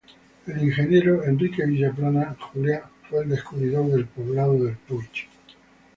[0.47, 5.29] El ingeniero Enrique Vilaplana Juliá fue el descubridor del poblado del Puig.